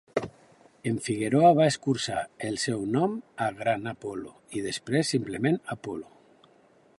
Figueroa 1.07 1.51
va 1.59 1.67
escurçar 1.71 2.23
el 2.47 2.57
seu 2.63 2.81
nom 2.95 3.13
a 3.49 3.51
Gran 3.61 3.85
Apolo, 3.93 4.33
i 4.61 4.65
després 4.71 5.13
simplement 5.17 5.61
Apolo. 5.77 6.11